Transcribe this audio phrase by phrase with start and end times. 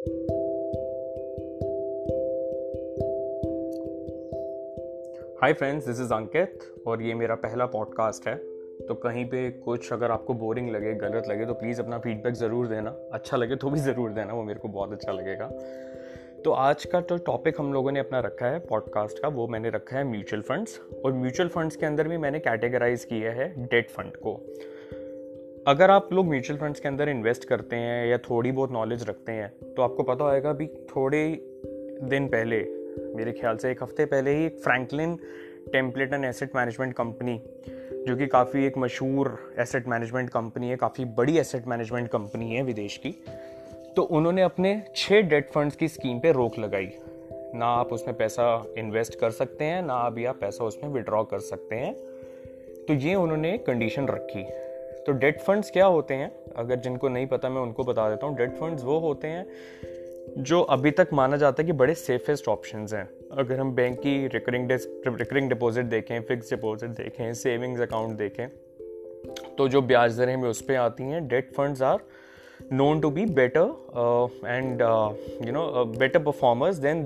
[0.00, 0.06] Hi
[5.52, 8.36] friends this is Ankit और ये मेरा पहला पॉडकास्ट है।
[8.86, 12.66] तो कहीं पे कुछ अगर आपको बोरिंग लगे, गलत लगे तो प्लीज़ अपना फीडबैक ज़रूर
[12.66, 15.50] देना। अच्छा लगे तो भी ज़रूर देना, वो मेरे को बहुत अच्छा लगेगा।
[16.44, 19.48] तो आज का जो तो टॉपिक हम लोगों ने अपना रखा है पॉडकास्ट का, वो
[19.48, 23.66] मैंने रखा है म्यूचुअल फंड्स और म्यूचुअल फंड्स के अंदर भी मैंने कैटेगराइज किया है
[23.66, 24.46] डेट फंड को।
[25.66, 29.32] अगर आप लोग म्यूचुअल फंड्स के अंदर इन्वेस्ट करते हैं या थोड़ी बहुत नॉलेज रखते
[29.32, 31.20] हैं तो आपको पता होएगा भी थोड़े
[32.02, 32.58] दिन पहले,
[33.16, 35.16] मेरे ख्याल से एक हफ़्ते पहले ही Franklin
[35.72, 37.36] Templeton and asset management company
[38.06, 42.62] जो कि काफ़ी एक मशहूर एसेट मैनेजमेंट कंपनी है, काफ़ी बड़ी एसेट मैनेजमेंट कंपनी है
[42.62, 43.14] विदेश की
[43.96, 46.90] तो उन्होंने अपने छः डेट फंड्स की स्कीम पे रोक लगाई।
[47.54, 51.38] ना आप उसमें पैसा इन्वेस्ट कर सकते हैं, ना अभी आप पैसा उसमें विड्रॉ कर
[51.42, 51.94] सकते हैं।
[52.88, 54.46] तो ये उन्होंने कंडीशन रखी।
[55.06, 56.30] तो डेट फंड्स क्या होते हैं?
[56.56, 59.46] अगर जिनको नहीं पता मैं उनको बता देता हूँ। डेट फंड्स वो होते हैं
[60.38, 64.26] जो अभी तक माना जाता है कि बड़े सेफेस्ट ऑप्शन हैं। अगर हम बैंक की
[64.26, 64.70] रिकरिंग
[65.06, 68.48] रिकरिंग डिपॉजिट देखें फिक्स डिपॉजिट देखें सेविंग्स अकाउंट देखें
[69.58, 71.98] तो जो ब्याज दरें हमें उस पर आती हैं debt funds are
[72.78, 73.62] known to be better
[74.00, 75.10] uh, and uh,
[75.44, 75.84] you know uh,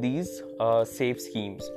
[0.04, 0.32] these
[0.92, 1.68] safe schemes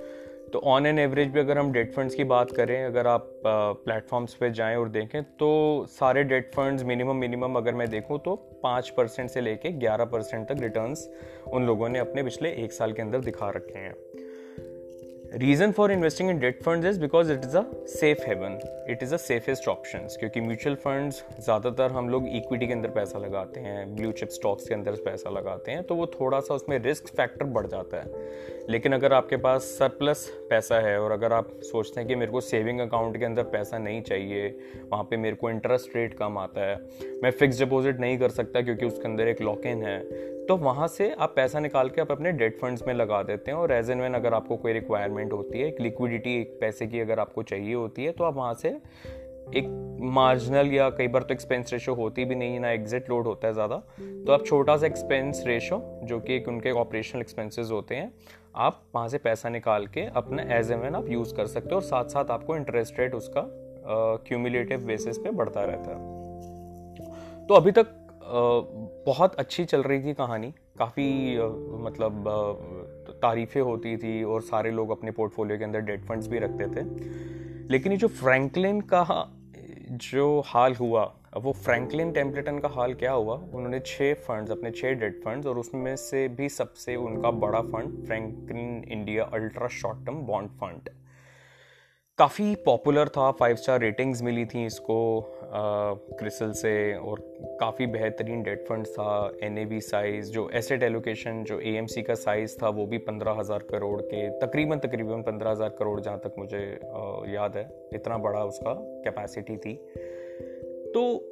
[0.53, 4.33] तो ऑन एन एवरेज भी अगर हम डेट फंड्स की बात करें, अगर आप प्लेटफॉर्म्स
[4.33, 5.49] पे जाएँ और देखें तो
[5.89, 10.47] सारे डेट फंड्स मिनिमम मिनिमम अगर मैं देखूँ तो पाँच परसेंट से लेके ग्यारह परसेंट
[10.47, 11.07] तक रिटर्न्स
[11.47, 13.93] उन लोगों ने अपने पिछले एक साल के अंदर दिखा रखे हैं।
[15.33, 18.57] Reason for investing in debt fund is because it is a safe haven
[18.89, 23.19] it is a safest option क्योंकि म्यूचुअल फंड्स ज़्यादातर हम लोग इक्विटी के अंदर पैसा
[23.19, 26.77] लगाते हैं ब्लू चिप स्टॉक्स के अंदर पैसा लगाते हैं तो वो थोड़ा सा उसमें
[26.79, 31.51] रिस्क फैक्टर बढ़ जाता है। लेकिन अगर आपके पास सरप्लस पैसा है और अगर आप
[31.63, 34.47] सोचते हैं कि मेरे को सेविंग अकाउंट के अंदर पैसा नहीं चाहिए,
[34.91, 36.75] वहाँ पे मेरे को इंटरेस्ट रेट कम आता है,
[37.23, 39.99] मैं फिक्स डिपॉजिट नहीं कर सकता क्योंकि उसके अंदर एक लॉक इन है
[40.45, 43.57] तो वहाँ से आप पैसा निकाल के आप अपने डेट फंड्स में लगा देते हैं
[43.57, 46.99] और एज एन वैन अगर आपको कोई रिक्वायरमेंट होती है, एक लिक्विडिटी एक पैसे की
[46.99, 48.77] अगर आपको चाहिए होती है तो आप वहाँ से
[49.55, 53.25] एक मार्जिनल या कई बार तो एक्सपेंस रेशो होती भी नहीं है, ना एग्जिट लोड
[53.25, 57.69] होता है ज़्यादा तो आप छोटा सा एक्सपेंस रेशो जो कि एक उनके ऑपरेशनल एक्सपेंसेस
[57.71, 58.13] होते हैं
[58.57, 61.75] आप वहाँ से पैसा निकाल के अपना एज एम एन आप यूज़ कर सकते हो
[61.75, 63.43] और साथ साथ आपको इंटरेस्ट रेट उसका
[64.27, 67.93] क्यूमुलेटिव बेसिस पे बढ़ता रहता है। तो अभी तक
[69.05, 71.37] बहुत अच्छी चल रही थी कहानी। काफ़ी
[71.83, 72.23] मतलब
[73.21, 76.85] तारीफ़ें होती थी और सारे लोग अपने पोर्टफोलियो के अंदर डेट फंड्स भी रखते थे।
[77.69, 79.05] लेकिन ये जो फ्रैंकलिन का,
[79.91, 81.05] जो हाल हुआ
[81.37, 83.33] अब वो फ्रैंकलिन टेम्पलेटन का हाल क्या हुआ?
[83.35, 88.05] उन्होंने छः फंड्स अपने छः डेट फंड्स और उसमें से भी सबसे उनका बड़ा fund
[88.05, 90.89] Franklin India ultra short term bond fund
[92.17, 94.97] काफ़ी पॉपुलर था फाइव स्टार रेटिंग्स मिली थी इसको
[96.19, 97.19] क्रिसल से और
[97.59, 102.69] काफ़ी बेहतरीन डेट फंड था एन साइज़ जो एसेट एलोकेशन जो ए का साइज़ था
[102.69, 107.33] वो भी पंद्रह हज़ार करोड़ के तकरीबन तकरीबन पंद्रह हज़ार करोड़ जहाँ तक मुझे आ,
[107.33, 109.75] याद है इतना बड़ा उसका कैपेसिटी थी।
[110.93, 111.29] तो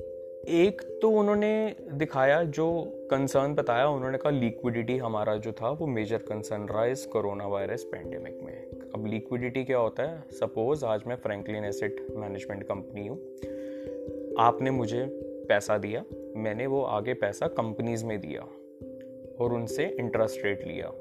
[0.48, 6.18] एक तो उन्होंने दिखाया, जो कंसर्न बताया, उन्होंने कहा लिक्विडिटी हमारा जो था, वो मेजर
[6.18, 10.24] कंसर्न रहा इस कोरोना वायरस पेंडेमिक में। अब लिक्विडिटी क्या होता है?
[10.32, 13.18] सपोज़ आज मैं फ्रैंकलिन एसेट मैनेजमेंट कंपनी हूँ।
[14.40, 15.06] आपने मुझे
[15.50, 16.04] पैसा दिया,
[16.36, 18.42] मैंने वो आगे पैसा कंपनीज़ में दिया
[19.40, 20.94] और उनसे इंटरेस्ट रेट लिया।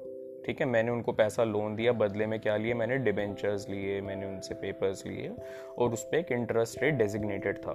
[0.47, 4.27] ठीक है, मैंने उनको पैसा लोन दिया, बदले में क्या लिए, मैंने डिबेंचर्स लिए, मैंने
[4.27, 5.33] उनसे पेपर्स लिए
[5.79, 7.73] और उस पर एक इंटरेस्ट रेट डेजिग्नेटेड था।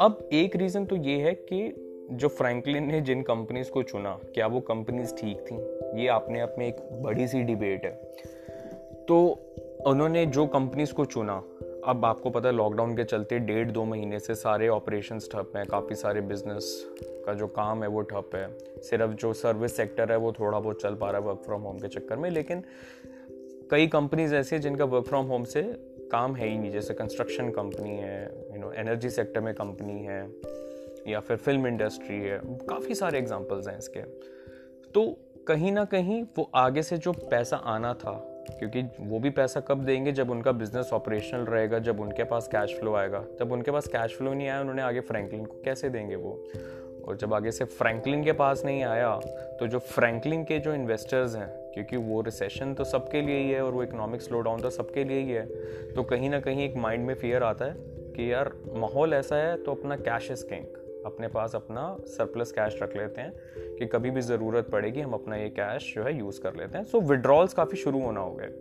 [0.00, 1.80] अब एक रीज़न तो ये है कि
[2.12, 5.54] जो फ्रैंकलिन ने जिन कंपनीज़ को चुना, क्या वो कंपनीज़ ठीक थी?
[6.02, 7.90] ये अपने आप में एक बड़ी सी डिबेट है।
[9.08, 9.38] तो
[9.86, 11.42] उन्होंने जो कंपनीज़ को चुना
[11.86, 15.64] अब आपको पता है लॉकडाउन के चलते डेढ़ दो महीने से सारे ऑपरेशन ठप हैं,
[15.66, 16.94] काफ़ी सारे बिज़नेस
[17.26, 18.46] का जो काम है वो ठप है।
[18.82, 21.78] सिर्फ़ जो सर्विस सेक्टर है, वो थोड़ा बहुत चल पा रहा है वर्क फ्रॉम होम
[21.78, 22.62] के चक्कर में, लेकिन
[23.70, 25.62] कई कंपनीज़ ऐसी हैं जिनका वर्क फ्रॉम होम से
[26.12, 30.20] काम है ही नहीं, जैसे कंस्ट्रक्शन कंपनी है यू नो एनर्जी सेक्टर में कंपनी है,
[31.08, 34.00] या फिर फ़िल्म इंडस्ट्री है, काफ़ी सारे एग्जाम्पल्स हैं इसके।
[34.90, 35.18] तो
[35.48, 39.84] कहीं ना कहीं वो आगे से जो पैसा आना था क्योंकि वो भी पैसा कब
[39.84, 43.86] देंगे जब उनका बिज़नेस ऑपरेशनल रहेगा, जब उनके पास कैश फ्लो आएगा। जब उनके पास
[43.86, 46.42] कैश फ्लो नहीं आया, उन्होंने आगे फ्रैंकलिन को कैसे देंगे वो?
[47.08, 49.16] और जब आगे से फ्रैंकलिन के पास नहीं आया
[49.60, 53.64] तो जो फ्रैंकलिन के जो इन्वेस्टर्स हैं, क्योंकि वो रिसेशन तो सबके लिए ही है
[53.64, 55.46] और वो इकोनॉमिक स्लो डाउन तो सबके लिए ही है
[55.94, 57.74] तो कहीं ना कहीं एक माइंड में फियर आता है
[58.16, 60.64] कि यार, माहौल ऐसा है तो अपना कैश इज़ किंग
[61.06, 65.36] अपने पास अपना सरप्लस कैश रख लेते हैं कि कभी भी ज़रूरत पड़ेगी, हम अपना
[65.36, 68.52] ये कैश जो है यूज़ कर लेते हैं। सो विड्रॉल्स काफ़ी शुरू होना हो गए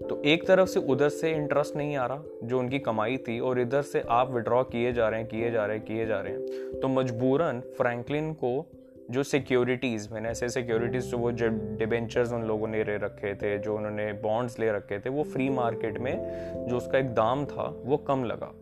[0.00, 3.60] तो एक तरफ़ से उधर से इंटरेस्ट नहीं आ रहा, जो उनकी कमाई थी, और
[3.60, 6.32] इधर से आप विड्रॉ किए जा रहे हैं, किए जा रहे हैं, किए जा रहे
[6.32, 8.66] हैं। तो मजबूरन फ्रैंकलिन को
[9.10, 11.48] जो सिक्योरिटीज़ मैंने ऐसे सिक्योरिटीज़ जो वो जो
[11.78, 15.48] डिबेंचर्स उन लोगों ने ले रखे थे, जो उन्होंने बॉन्ड्स ले रखे थे, वो फ्री
[15.50, 18.52] मार्केट में जो उसका एक दाम था, वो कम लगा।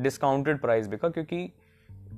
[0.00, 1.50] डिस्काउंटेड प्राइस बिका क्योंकि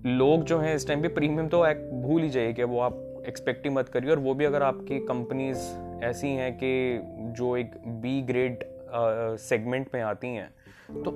[0.07, 1.65] लोग जो हैं इस टाइम पे प्रीमियम तो
[2.03, 4.99] भूल ही जाइए कि वो आप एक्सपेक्ट ही मत करिए और वो भी अगर आपकी
[4.99, 5.59] कंपनीज़
[6.05, 7.01] ऐसी हैं कि
[7.37, 7.71] जो एक
[8.03, 8.65] बी ग्रेड
[9.41, 10.49] सेगमेंट में आती हैं
[10.95, 11.13] तो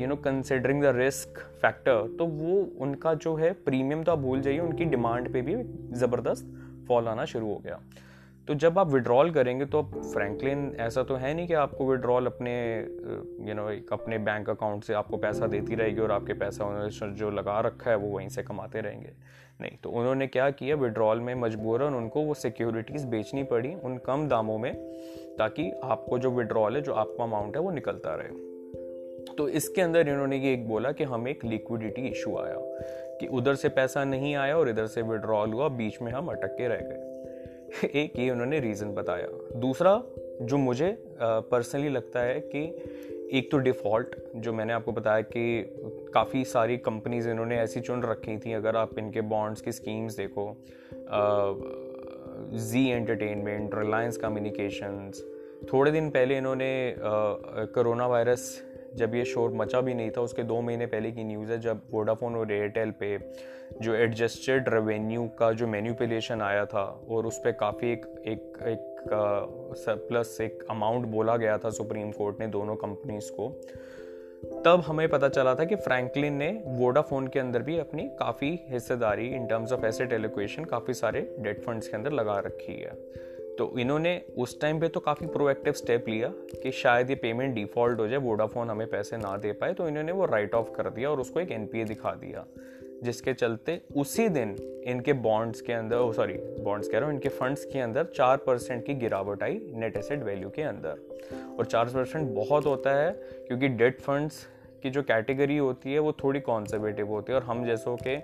[0.00, 4.40] you know considering the risk factor तो वो उनका जो है प्रीमियम तो आप भूल
[4.40, 5.54] जाइए, उनकी डिमांड पे भी
[5.98, 7.78] ज़बरदस्त फॉल आना शुरू हो गया।
[8.48, 12.54] तो जब आप विड्रॉल करेंगे तो फ्रैंकलिन ऐसा तो है नहीं कि आपको विड्रॉल अपने
[13.48, 17.14] यू नो एक अपने बैंक अकाउंट से आपको पैसा देती रहेगी और आपके पैसा उन्होंने
[17.14, 19.12] जो लगा रखा है वो वहीं से कमाते रहेंगे।
[19.60, 24.26] नहीं तो उन्होंने क्या किया विड्रॉल में मजबूरन उनको वो सिक्योरिटीज़ बेचनी पड़ी उन कम
[24.28, 24.74] दामों में
[25.38, 28.50] ताकि आपको जो विड्रॉल है, जो आपका अमाउंट है वो निकलता रहे।
[29.34, 32.56] तो इसके अंदर इन्होंने ये एक बोला कि हमें एक लिक्विडिटी इशू आया
[33.20, 36.56] कि उधर से पैसा नहीं आया और इधर से विड्रॉल हुआ, बीच में हम अटक
[36.58, 37.11] के रह गए।
[37.84, 39.26] एक ये उन्होंने रीज़न बताया।
[39.60, 40.02] दूसरा,
[40.42, 42.64] जो मुझे पर्सनली लगता है कि
[43.38, 48.36] एक तो डिफ़ॉल्ट जो मैंने आपको बताया कि काफ़ी सारी कंपनीज़ इन्होंने ऐसी चुन रखी
[48.38, 50.44] थी, अगर आप इनके बॉन्ड्स की स्कीम्स देखो
[52.64, 55.24] जी एंटरटेनमेंट रिलायंस कम्युनिकेशंस
[55.72, 58.44] थोड़े दिन पहले इन्होंने कोरोना वायरस
[58.96, 61.82] जब ये शोर मचा भी नहीं था, उसके दो महीने पहले की न्यूज़ है, जब
[61.90, 63.18] वोडाफोन और एयरटेल पे
[63.82, 68.90] जो एडजस्टेड रेवेन्यू का जो मैन्यूपुलेशन आया था, और उस पर काफ़ी एक एक एक
[70.08, 73.48] प्लस एक अमाउंट बोला गया था सुप्रीम कोर्ट ने दोनों कंपनीज़ को,
[74.64, 79.26] तब हमें पता चला था कि फ्रैंकलिन ने वोडाफोन के अंदर भी अपनी काफ़ी हिस्सेदारी
[79.28, 82.92] in terms of asset allocation काफ़ी सारे डेट फंड्स के अंदर लगा रखी है।
[83.58, 88.00] तो इन्होंने उस टाइम पे तो काफ़ी प्रोएक्टिव स्टेप लिया कि शायद ये पेमेंट डिफ़ॉल्ट
[88.00, 91.10] हो जाए वोडाफोन हमें पैसे ना दे पाए तो इन्होंने वो राइट ऑफ़ कर दिया
[91.10, 92.44] और उसको एक एनपीए दिखा दिया,
[93.04, 94.56] जिसके चलते उसी दिन
[94.86, 98.84] इनके बॉन्ड्स के अंदर सॉरी बॉन्ड्स कह रहा हूँ, इनके फंड्स के अंदर चार परसेंट
[98.86, 103.12] की गिरावट आई नेट एसेट वैल्यू के अंदर। और चार परसेंट बहुत होता है,
[103.46, 104.46] क्योंकि डेट फंड्स
[104.82, 108.16] की जो कैटेगरी होती है, वो थोड़ी कॉन्जर्वेटिव होती है और हम जैसों के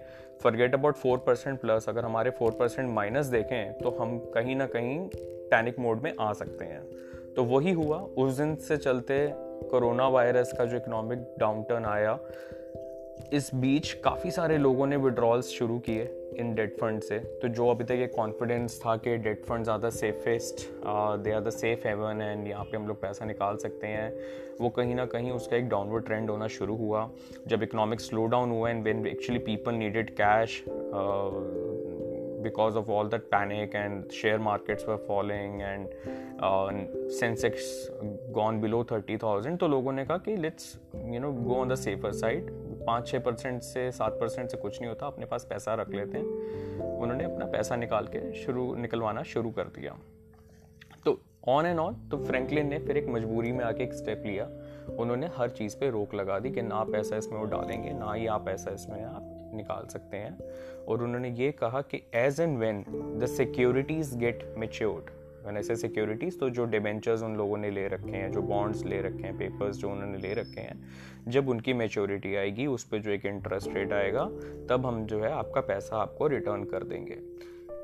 [0.43, 4.67] forget about four percent plus अगर हमारे फोर परसेंट माइनस देखें तो हम कहीं ना
[4.67, 4.99] कहीं
[5.51, 6.83] पैनिक मोड में आ सकते हैं।
[7.37, 9.17] तो वही हुआ। उस दिन से चलते
[9.71, 12.19] कोरोना वायरस का जो इकोनॉमिक डाउनटर्न आया
[13.33, 16.05] इस बीच काफ़ी सारे लोगों ने विड्रॉल्स शुरू किए
[16.37, 19.91] इन डेट फंड से। तो जो अभी तक ये कॉन्फिडेंस था कि डेट फंड ज़्यादा
[19.91, 20.67] safest
[21.25, 24.13] they are the safe haven and यहाँ पे हम लोग पैसा निकाल सकते हैं
[24.61, 27.11] वो कहीं ना कहीं उसका एक डाउनवर्ड ट्रेंड होना शुरू हुआ।
[27.47, 30.63] जब इकोनॉमिक स्लो डाउन हुआ and when actually people needed cash
[32.43, 35.89] because of all that panic and share markets were falling and
[36.41, 36.69] uh,
[37.17, 37.65] Sensex
[38.37, 40.69] gone below 30,000 तो लोगों ने कहा कि let's
[41.15, 42.53] you know go on the safer side
[42.89, 46.19] पाँच छः percent से सात परसेंट से कुछ नहीं होता, अपने पास पैसा रख लेते
[46.19, 49.97] हैं। उन्होंने अपना पैसा निकाल के शुरू, निकलवाना शुरू कर दिया।
[51.05, 54.45] तो ऑन एंड ऑन तो फ्रैंकलिन ने फिर एक मजबूरी में आके एक स्टेप लिया।
[54.99, 58.27] उन्होंने हर चीज़ पे रोक लगा दी कि ना पैसा इसमें वो डालेंगे, ना ही
[58.27, 60.39] आप पैसा इसमें आप निकाल सकते हैं।
[60.89, 62.85] और उन्होंने ये कहा कि as and when
[63.21, 65.11] the securities get matured
[65.49, 69.01] van ऐसे सिक्योरिटीज़ तो जो डिबेंचर्स उन लोगों ने ले रखे हैं, जो बॉन्ड्स ले
[69.01, 70.81] रखे हैं पेपर्स जो उन्होंने ले रखे हैं,
[71.29, 74.25] जब उनकी मेच्योरिटी आएगी, उस पर जो एक इंटरेस्ट रेट आएगा,
[74.71, 77.19] तब हम जो है आपका पैसा आपको रिटर्न कर देंगे।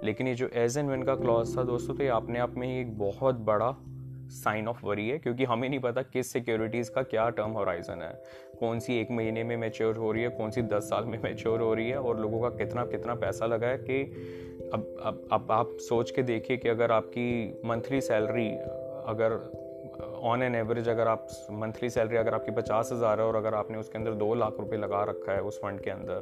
[0.04, 2.66] लेकिन ये जो एज एंड वेन का क्लॉज था दोस्तों तो ये अपने आप में
[2.68, 3.74] ही एक बहुत बड़ा
[4.34, 8.12] साइन ऑफ़ वरी है, क्योंकि हमें नहीं पता किस सिक्योरिटीज़ का क्या टर्म होराइजन है।
[8.60, 11.60] कौन सी एक महीने में मेच्योर हो रही है, कौन सी दस साल में मेच्योर
[11.60, 15.46] हो रही है, और लोगों का कितना कितना पैसा लगा है कि अब अब अब
[15.50, 18.48] आप सोच के देखिए कि अगर आपकी मंथली सैलरी
[19.06, 19.50] अगर
[20.22, 23.78] ऑन एन एवरेज अगर आप मंथली सैलरी अगर आपकी पचास हज़ार है और अगर आपने
[23.78, 26.20] उसके अंदर दो लाख रुपए लगा रखा है उस फंड के अंदर,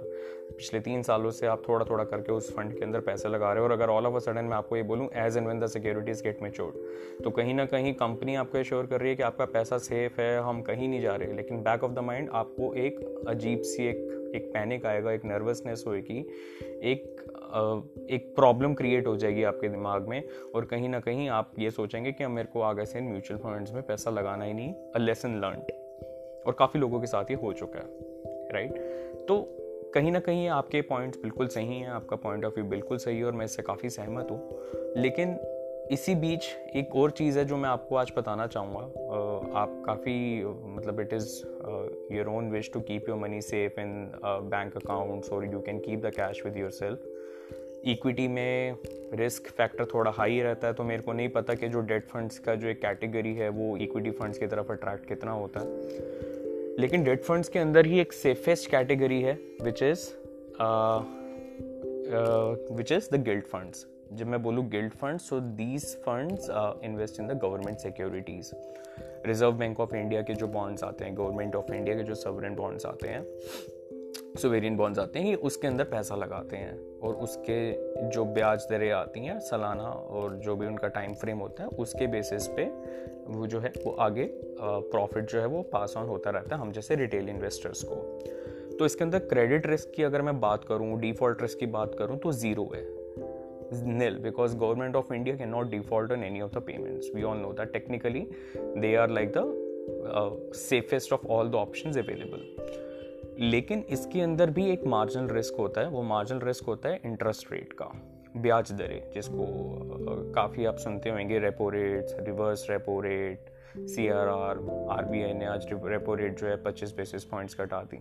[0.59, 3.59] पिछले तीन सालों से आप थोड़ा थोड़ा करके उस फंड के अंदर पैसे लगा रहे
[3.59, 5.67] हो और अगर ऑल ऑफ़ अ सडन मैं आपको ये बोलूँ as and when the
[5.67, 6.75] securities get matured
[7.25, 10.41] तो कहीं ना कहीं कंपनी आपको एश्योर कर रही है कि आपका पैसा सेफ़ है,
[10.41, 14.22] हम कहीं नहीं जा रहे, लेकिन बैक ऑफ़ द माइंड आपको एक अजीब सी एक
[14.35, 16.19] एक पैनिक आएगा, एक नर्वसनेस होएगी,
[16.83, 17.19] एक
[18.11, 20.23] एक प्रॉब्लम क्रिएट हो जाएगी आपके दिमाग में
[20.55, 23.83] और कहीं ना कहीं आप ये सोचेंगे कि मेरे को आगे से म्यूचुअल फंड्स में
[23.83, 25.63] पैसा लगाना ही नहीं अ लेसन लर्न
[26.47, 27.87] और काफ़ी लोगों के साथ ये हो चुका है
[28.53, 28.73] राइट
[29.29, 29.59] तो
[29.95, 33.25] कहीं ना कहीं आपके पॉइंट्स बिल्कुल सही हैं, आपका पॉइंट ऑफ़ व्यू बिल्कुल सही है
[33.25, 34.41] और मैं इससे काफ़ी सहमत हूँ।
[34.97, 35.39] लेकिन
[35.91, 36.45] इसी बीच
[36.77, 38.81] एक और चीज़ है जो मैं आपको आज बताना चाहूँगा
[39.55, 41.29] आप काफ़ी मतलब it is
[42.15, 46.07] your own wish to keep your money safe in bank accounts और you can keep
[46.07, 48.77] the cash with yourself equity में
[49.15, 52.39] रिस्क फैक्टर थोड़ा हाई रहता है तो मेरे को नहीं पता कि जो डेट फंड्स
[52.39, 55.67] का जो एक कैटेगरी है, वो इक्विटी फंड्स की तरफ़ अट्रैक्ट कितना होता है।
[56.79, 60.09] लेकिन डेट फंड्स के अंदर ही एक सेफेस्ट कैटेगरी है which is
[62.75, 66.49] which is the gilt funds जब मैं बोलूँ gilt funds so these funds
[66.85, 68.53] invest in the government securities
[69.27, 72.55] reserve bank of India के जो बॉन्ड्स आते हैं गवर्नमेंट ऑफ़ इंडिया के जो सवरेन
[72.55, 73.25] बॉन्ड्स आते हैं
[74.39, 78.91] सोवेरियन बॉन्ड्स आते हैं, ये उसके अंदर पैसा लगाते हैं और उसके जो ब्याज दरें
[78.91, 82.65] आती हैं, सालाना और जो भी उनका टाइम फ्रेम होता है, उसके बेसिस पे
[83.29, 86.73] वो जो है, वो आगे प्रॉफिट जो है वो पास ऑन होता रहता है, हम
[86.73, 87.95] जैसे रिटेल इन्वेस्टर्स को।
[88.79, 92.19] तो इसके अंदर क्रेडिट रिस्क की अगर मैं बात करूँ डिफ़ॉल्ट रिस्क की बात करूँ
[92.19, 93.02] तो ज़ीरो है।
[93.81, 97.53] Nil because government of india cannot default on any of the payments we all know
[97.53, 98.27] that technically
[98.77, 99.47] they are like the
[100.05, 102.45] uh, safest of all the options available
[103.41, 107.53] लेकिन इसके अंदर भी एक मार्जिनल रिस्क होता है वो marginal risk होता है इंटरेस्ट
[107.53, 107.91] रेट का
[108.37, 109.47] ब्याज दरें जिसको
[110.35, 114.59] काफ़ी आप सुनते होंगे repo rate reverse repo rate C R R
[114.91, 117.99] R B I ने आज रेपो रेट जो है पच्चीस बेसिस पॉइंट्स घटा दी।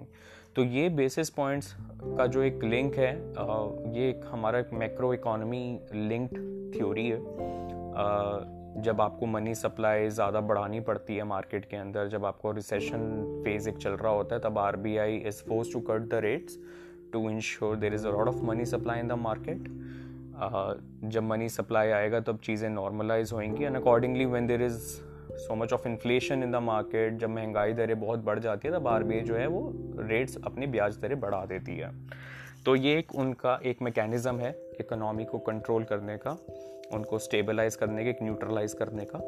[0.56, 1.74] तो ये बेसिस पॉइंट्स
[2.18, 3.12] का जो एक लिंक है
[3.96, 6.38] ये एक हमारा एक मैक्रो इकोनॉमी लिंक्ड
[6.76, 7.20] थ्योरी है।
[8.84, 13.70] जब आपको मनी सप्लाई ज़्यादा बढ़ानी पड़ती है मार्केट के अंदर, जब आपको रिसेशन फ़ेज़
[13.70, 16.58] एक चल रहा होता है, तब R B I is force to cut the rates
[17.14, 19.68] to ensure there is a lot of money supply in the market
[21.06, 24.80] जब मनी सप्लाई आएगा, तब चीज़ें नॉर्मलाइज होंगी and accordingly when there is
[25.38, 28.88] so much of inflation in the market जब महँगाई दरें बहुत बढ़ जाती है, तब
[28.88, 31.92] आर जो है वो रेट्स अपनी ब्याज दरें बढ़ा देती है।
[32.66, 36.38] तो ये एक उनका एक मैकेनिज़्म है इकोनॉमी को कंट्रोल करने का,
[36.94, 39.20] उनको स्टेबलाइज करने का न्यूट्रलाइज करने का।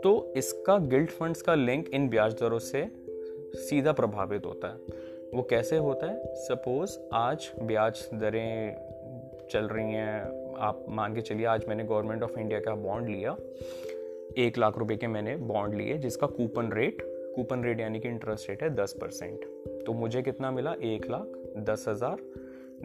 [0.00, 2.84] तो इसका गिल्ड फंड्स का लिंक इन ब्याज दरों से
[3.58, 6.34] सीधा प्रभावित होता है। वो कैसे होता है?
[6.36, 8.86] सपोज़ आज ब्याज दरें
[9.50, 13.36] चल रही हैं, आप मान के चलिए, आज मैंने गवर्नमेंट ऑफ़ इंडिया का बॉन्ड लिया
[14.36, 17.02] एक लाख रुपए के मैंने बॉन्ड लिए, जिसका कूपन रेट
[17.36, 19.44] कूपन रेट यानी कि इंटरेस्ट रेट है दस परसेंट।
[19.86, 20.72] तो मुझे कितना मिला?
[20.72, 22.22] एक लाख दस हज़ार।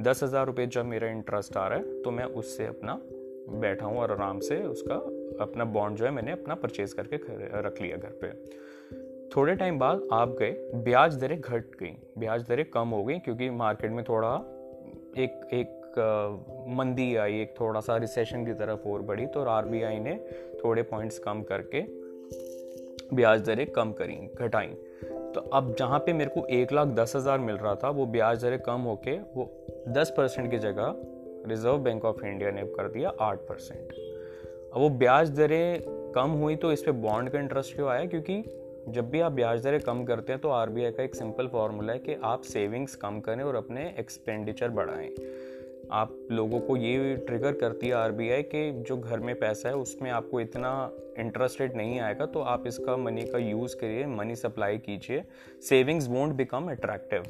[0.01, 3.00] दस हज़ार रुपये जब मेरा इंटरेस्ट आ रहा है तो मैं उससे अपना
[3.59, 4.95] बैठा हूँ और आराम से उसका
[5.43, 7.15] अपना बॉन्ड जो है मैंने अपना परचेज करके
[7.62, 8.31] रख लिया घर पे।
[9.35, 13.50] थोड़े टाइम बाद आप गए, ब्याज दरें घट गई। ब्याज दरें कम हो गई क्योंकि
[13.51, 14.33] मार्केट में थोड़ा
[15.17, 15.79] एक एक
[16.69, 20.13] मंदी आई, एक थोड़ा सा रिसेशन की तरफ़ और बढ़ी तो आर ने
[20.63, 21.82] थोड़े पॉइंट्स कम करके
[23.15, 24.67] ब्याज दरें कम करी, घटाई।
[25.34, 28.41] तो अब जहाँ पे मेरे को एक लाख दस हज़ार मिल रहा था, वो ब्याज
[28.41, 29.50] दरें कम होके वो
[29.89, 30.96] दस परसेंट की जगह
[31.48, 33.93] रिज़र्व बैंक ऑफ़ इंडिया ने कर दिया आठ परसेंट।
[34.74, 38.05] अब वो ब्याज दरें कम हुई तो इस पर बॉन्ड का इंटरेस्ट क्यों आया?
[38.05, 38.43] क्योंकि
[38.89, 42.00] जब भी आप ब्याज दरें कम करते हैं तो आरबीआई का एक सिंपल फार्मूला है
[42.00, 45.10] कि आप सेविंग्स कम करें और अपने एक्सपेंडिचर बढ़ाएँ।
[45.91, 50.09] आप लोगों को ये ट्रिगर करती है आरबीआई कि जो घर में पैसा है, उसमें
[50.11, 54.77] आपको इतना इंटरेस्ट रेट नहीं आएगा तो आप इसका मनी का यूज़ करिए मनी सप्लाई
[54.77, 55.23] कीजिए।
[55.69, 57.23] सेविंग्स वोंट बिकम अट्रैक्टिव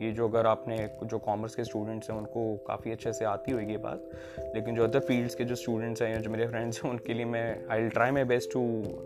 [0.00, 3.72] ये जो अगर आपने, जो कॉमर्स के स्टूडेंट्स हैं, उनको काफ़ी अच्छे से आती होगी
[3.72, 4.10] ये बात,
[4.54, 7.24] लेकिन जो अदर फील्ड्स के जो स्टूडेंट्स हैं या जो मेरे फ्रेंड्स हैं, उनके लिए
[7.24, 8.62] मैं I try my best to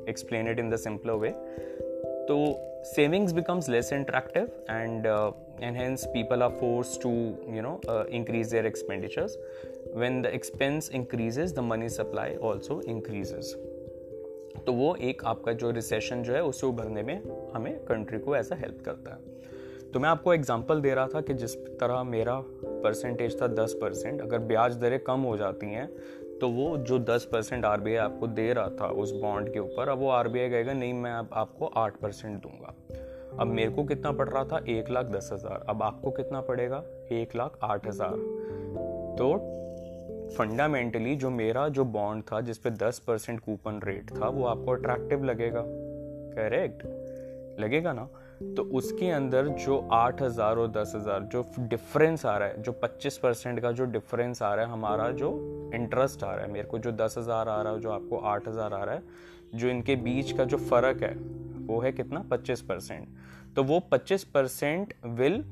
[0.08, 1.34] explain it in the simpler way
[2.28, 2.36] तो
[2.86, 5.06] savings becomes less attractive and
[5.62, 7.10] and hence people are force to
[7.54, 7.80] you know
[8.10, 9.36] increase their expenditures
[9.94, 13.54] when the expense increases the money supply also increases
[14.66, 17.22] तो वो एक आपका जो recession जो है, उसे उभरने में
[17.54, 21.34] हमें कंट्री को ऐसा हेल्प करता है। तो मैं आपको एग्ज़ाम्पल दे रहा था कि
[21.34, 25.88] जिस तरह मेरा परसेंटेज था, दस परसेंट अगर ब्याज दरें कम हो जाती हैं
[26.40, 29.98] तो वो जो दस परसेंट आर आपको दे रहा था उस बॉन्ड के ऊपर, अब
[29.98, 32.74] वो आरबीआई कहेगा, नहीं, मैं अब आपको आठ परसेंट दूँगा।
[33.40, 34.64] अब मेरे को कितना पड़ रहा था?
[34.68, 36.84] एक लाख दस हज़ार। अब आपको कितना पड़ेगा?
[37.12, 38.16] एक लाख आठ हज़ार।
[39.18, 39.52] तो
[40.38, 44.72] फंडामेंटली जो मेरा जो बॉन्ड था, जिस पे दस परसेंट कूपन रेट था, वो आपको
[44.72, 45.62] अट्रैक्टिव लगेगा।
[46.36, 46.86] करेक्ट
[47.60, 48.08] लगेगा ना?
[48.36, 52.72] तो उसके अंदर जो आठ हज़ार और दस हज़ार, जो डिफरेंस आ रहा है, जो
[52.72, 55.30] पच्चीस परसेंट का जो डिफरेंस आ रहा है, हमारा जो
[55.74, 58.48] इंटरेस्ट आ रहा है, मेरे को जो दस हज़ार आ रहा है, जो आपको आठ
[58.48, 59.02] हज़ार आ रहा है,
[59.54, 61.14] जो इनके बीच का जो फ़र्क है,
[61.66, 62.20] वो है कितना?
[62.30, 63.08] पच्चीस परसेंट।
[63.56, 65.42] तो वो पच्चीस percent will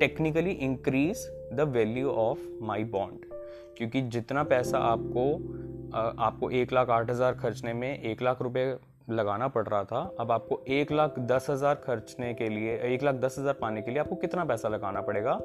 [0.00, 3.24] technically increase the value of my bond
[3.76, 5.24] क्योंकि जितना पैसा आपको
[5.94, 8.64] आपको एक लाख आठ हज़ार खर्चने में एक लाख रुपए
[9.12, 13.14] लगाना पड़ रहा था, अब आपको एक लाख दस हज़ार खर्चने के लिए, एक लाख
[13.16, 15.38] दस हज़ार पाने के लिए आपको कितना पैसा लगाना पड़ेगा?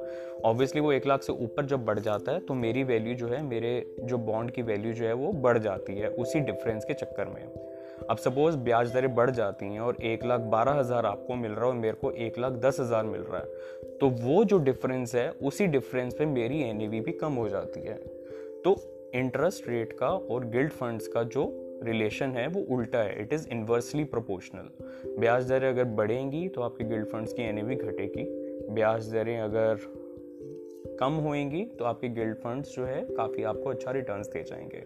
[0.44, 3.42] ऑब्वियसली वो एक लाख से ऊपर जब बढ़ जाता है तो मेरी वैल्यू जो है,
[3.44, 7.28] मेरे जो बॉन्ड की वैल्यू जो है, वो बढ़ जाती है उसी डिफरेंस के चक्कर
[7.28, 7.42] में।
[8.00, 11.64] अब सपोज़ ब्याज दरें बढ़ जाती हैं और एक लाख बारह हज़ार आपको मिल रहा
[11.64, 15.14] है और मेरे को एक लाख दस हज़ार मिल रहा है तो वो जो डिफरेंस
[15.14, 17.96] है, उसी डिफरेंस पे मेरी एन भी कम हो जाती है।
[18.64, 18.76] तो
[19.14, 21.44] इंटरेस्ट रेट का और गिल्ड फंड्स का जो
[21.82, 26.84] रिलेशन है, वो उल्टा है। इट इज़ इन्वर्सली प्रोपोर्शनल ब्याज दरें अगर बढ़ेंगी तो आपके
[26.84, 28.24] गिल्ड फंड्स की एन घटेगी।
[28.74, 29.78] ब्याज दरें अगर
[31.00, 34.84] कम होएँगी तो आपके गिल्ड फंड्स जो है, काफ़ी आपको अच्छा रिटर्न्स दे जाएँगे।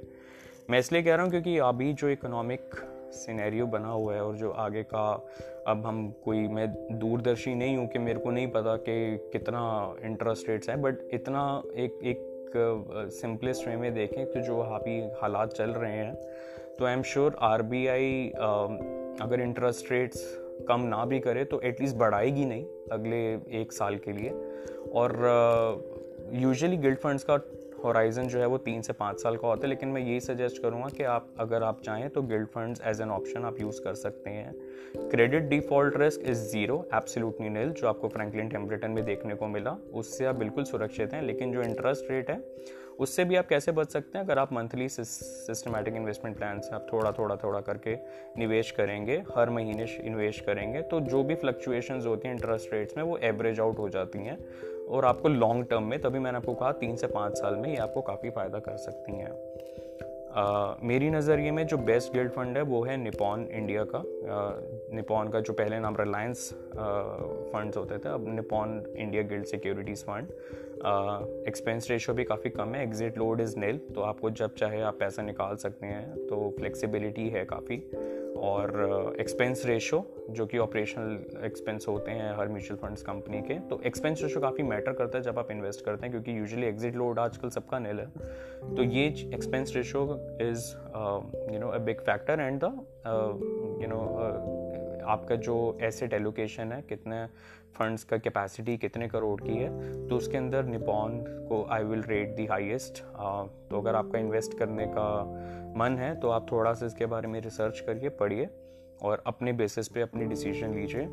[0.70, 2.75] मैं इसलिए कह रहा हूँ क्योंकि अभी जो इकोनॉमिक
[3.12, 5.08] सिनेरियो बना हुआ है और जो आगे का
[5.66, 6.68] अब हम कोई, मैं
[6.99, 9.62] दूरदर्शी नहीं हूँ कि मेरे को नहीं पता कि कितना
[10.04, 12.30] इंटरेस्ट रेट्स हैं बट इतना एक एक
[13.12, 16.14] सिंपलेस्ट वे में देखें तो जो अभी हालात चल रहे हैं
[16.79, 18.29] तो आई एम श्योर आरबीआई
[19.21, 20.21] अगर इंटरेस्ट रेट्स
[20.69, 23.19] कम ना भी करे तो एटलीस्ट बढ़ाएगी नहीं अगले
[23.61, 24.31] एक साल के लिए।
[24.93, 25.12] और
[26.35, 27.41] यूजुअली गिल्ड फंड्स का
[27.85, 30.61] होराइजन जो है वो तीन से पाँच साल का होता है, लेकिन मैं यही सजेस्ट
[30.62, 33.95] करूँगा कि आप, अगर आप चाहें तो gilt funds as an option आप यूज़ कर
[33.95, 39.35] सकते हैं। Credit default risk is zero absolutely nil जो आपको फ्रैंकलिन टेम्परेटन में देखने
[39.35, 42.41] को मिला, उससे आप बिल्कुल सुरक्षित हैं, लेकिन जो इंटरेस्ट रेट है
[42.99, 44.25] उससे भी आप कैसे बच सकते हैं?
[44.25, 47.94] अगर आप मंथली सिस्टमेटिक इन्वेस्टमेंट प्लान से आप थोड़ा थोड़ा थोड़ा करके
[48.38, 53.04] निवेश करेंगे, हर महीने निवेश करेंगे तो जो भी फ्लक्चुएशन होती हैं इंटरेस्ट रेट्स में,
[53.04, 54.38] वो एवरेज आउट हो जाती हैं।
[54.87, 57.76] और आपको लॉन्ग टर्म में, तभी मैंने आपको कहा तीन से पाँच साल में ये
[57.76, 59.30] आपको काफ़ी फ़ायदा कर सकती हैं।
[60.34, 64.02] मेरी नज़रिए में जो बेस्ट गिल्ड फंड है, वो है निपॉन इंडिया का।
[64.96, 66.48] निपॉन का जो पहले नाम रिलायंस
[67.52, 70.28] फंड्स होते थे, अब Nippon India gilt securities fund
[71.48, 74.98] expense ratio भी काफ़ी कम है एग्जिट लोड इज़ नेल तो आपको जब चाहे आप
[75.00, 77.76] पैसा निकाल सकते हैं तो फ्लेक्सिबिलिटी है काफ़ी।
[78.42, 83.80] और एक्सपेंस रेशो जो कि ऑपरेशनल एक्सपेंस होते हैं हर म्यूचुअल फंड्स कंपनी के तो
[83.87, 87.18] एक्सपेंस रेशो काफ़ी मैटर करता है जब आप इन्वेस्ट करते हैं, क्योंकि यूजुअली एग्जिट लोड
[87.18, 88.06] आजकल सबका नील है।
[88.75, 90.04] तो ये expense ratio
[90.42, 90.70] is
[91.52, 92.75] you know a big factor and the
[93.82, 94.00] you know
[95.06, 97.26] आपका जो एसेट एलोकेशन है, कितने
[97.75, 101.18] फंड्स का कैपेसिटी कितने करोड़ की है तो उसके अंदर निपॉन
[101.49, 103.02] को I will rate the highest
[103.70, 105.06] तो अगर आपका इन्वेस्ट करने का
[105.76, 108.49] मन है तो आप थोड़ा सा इसके बारे में रिसर्च करिए, पढ़िए
[109.02, 111.07] और अपने बेसिस पे अपनी डिसीज़न लीजिए।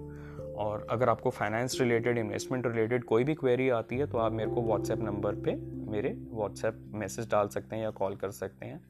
[0.55, 4.51] और अगर आपको फाइनेंस रिलेटेड इन्वेस्टमेंट रिलेटेड कोई भी क्वेरी आती है तो आप मेरे
[4.51, 5.55] को व्हाट्सएप नंबर पे
[5.91, 8.81] मेरे व्हाट्सएप मैसेज डाल सकते हैं या कॉल कर सकते हैं।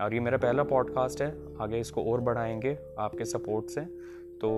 [0.00, 1.28] और ये मेरा पहला पॉडकास्ट है,
[1.60, 3.80] आगे इसको और बढ़ाएँगे आपके सपोर्ट से।
[4.40, 4.50] तो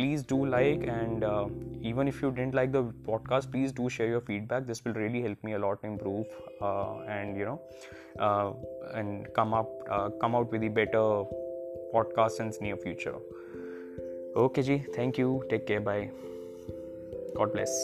[0.00, 1.46] please do like and uh,
[1.82, 4.66] even if you didn't like the podcast please do share your feedback.
[4.66, 6.26] This will really help me a lot improve
[6.60, 7.60] uh, and you know
[8.18, 8.52] uh,
[8.94, 11.04] and come up uh, come out with the better
[11.94, 13.16] podcasts in near future.
[14.44, 14.78] Okay ji.
[14.94, 15.42] Thank you.
[15.50, 15.80] Take care.
[15.90, 16.10] Bye.
[17.36, 17.76] God bless